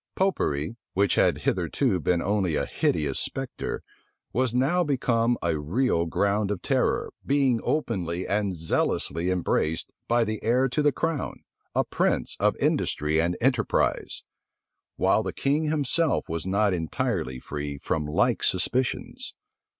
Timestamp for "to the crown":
10.69-11.43